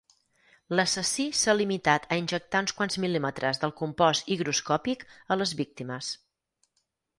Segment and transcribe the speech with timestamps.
[0.77, 6.13] L'assassí s'ha limitat a injectar uns quants mil·límetres del compost higroscòpic a les víctimes.